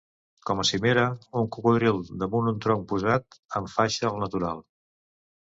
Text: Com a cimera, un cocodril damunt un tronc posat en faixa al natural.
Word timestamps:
Com 0.49 0.61
a 0.61 0.63
cimera, 0.69 1.03
un 1.41 1.49
cocodril 1.55 1.99
damunt 2.23 2.49
un 2.53 2.57
tronc 2.67 2.89
posat 2.93 3.39
en 3.61 3.71
faixa 3.77 4.09
al 4.11 4.19
natural. 4.27 4.67